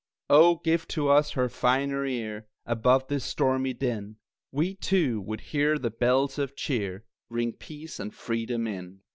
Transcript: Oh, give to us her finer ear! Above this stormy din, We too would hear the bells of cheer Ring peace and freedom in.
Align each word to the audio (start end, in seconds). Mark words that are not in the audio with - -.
Oh, 0.31 0.55
give 0.63 0.87
to 0.87 1.09
us 1.09 1.29
her 1.33 1.47
finer 1.47 2.07
ear! 2.07 2.47
Above 2.65 3.07
this 3.07 3.23
stormy 3.23 3.73
din, 3.73 4.15
We 4.51 4.73
too 4.73 5.21
would 5.21 5.41
hear 5.53 5.77
the 5.77 5.91
bells 5.91 6.39
of 6.39 6.55
cheer 6.55 7.05
Ring 7.29 7.53
peace 7.53 7.99
and 7.99 8.11
freedom 8.11 8.65
in. 8.65 9.01